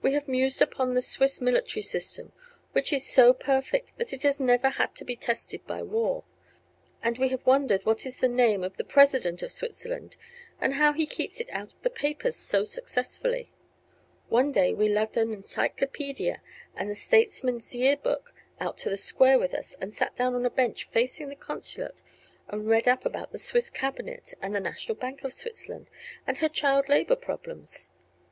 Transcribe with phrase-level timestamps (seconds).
[0.00, 2.30] We have mused upon the Swiss military system,
[2.70, 6.22] which is so perfect that it has never had to be tested by war;
[7.02, 10.16] and we have wondered what is the name of the President of Switzerland
[10.60, 13.50] and how he keeps it out of the papers so successfully.
[14.28, 16.40] One day we lugged an encyclopedia
[16.76, 20.46] and the Statesman's Year Book out to the Square with us and sat down on
[20.46, 22.02] a bench facing the consulate
[22.46, 25.90] and read up about the Swiss cabinet and the national bank of Switzerland
[26.24, 27.90] and her child labor problems.